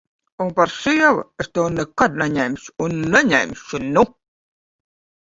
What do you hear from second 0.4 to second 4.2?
Un par sievu es tevi nekad neņemšu un neņemšu, nu!